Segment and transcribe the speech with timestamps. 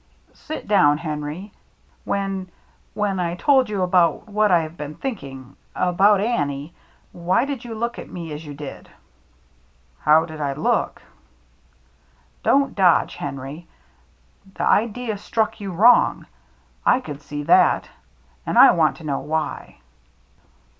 [0.33, 1.51] "Sit down, Henry.
[2.05, 2.49] When—
[2.95, 5.55] when I told you about what I have been thinking—
[5.91, 6.73] about Annie—
[7.27, 8.89] why did you look at me as you did?"
[10.05, 11.03] "How did Hook?"
[12.41, 13.67] "Don't dodge, Henry.
[14.55, 16.25] The idea struck you wrong.
[16.83, 17.89] I could see that,
[18.43, 19.75] and I want to know why."